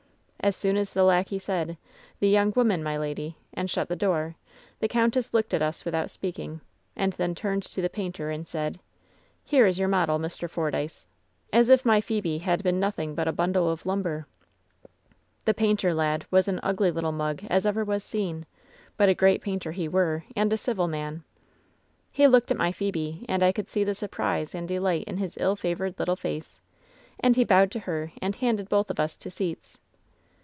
[0.43, 1.77] "As soon as the lackey said,
[2.19, 4.33] 'The young woman, my lady,' and shut the door,
[4.79, 6.61] the countess looked at us with out speaking,
[6.95, 8.79] and then turned to the painter, and said,
[9.43, 11.05] 'Here is your model, Mr Fordyce,'
[11.53, 14.25] as if my Phebe had been nothing but a bundle of lumber.
[15.45, 18.47] "The painter lad was an ugly little mug as ever was 278
[18.97, 21.23] LOVE'S BITTEREST CUP seen, but a great painter he were, and a civil man.
[22.11, 25.37] He looked at my Phebe, and I could see the surprise and delight in his
[25.39, 26.59] ill favored little face,
[27.19, 29.79] and he bowed to her, and handed both of us to seats.